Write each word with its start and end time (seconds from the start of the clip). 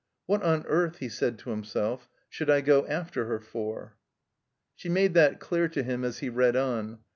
"What 0.25 0.41
on 0.41 0.65
earth," 0.65 0.97
he 0.97 1.09
said 1.09 1.37
to 1.37 1.51
himself, 1.51 2.07
''should 2.27 2.49
I 2.49 2.61
go 2.61 2.87
after 2.87 3.25
her 3.25 3.39
for?" 3.39 3.97
She 4.73 4.89
made 4.89 5.13
that 5.13 5.39
dear 5.39 5.67
to 5.67 5.83
him 5.83 6.03
as 6.03 6.17
he 6.25 6.29
read 6.29 6.55
on. 6.55 7.01